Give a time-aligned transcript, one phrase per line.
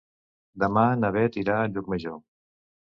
[0.63, 2.21] Demà na Bet irà a Llucmajor.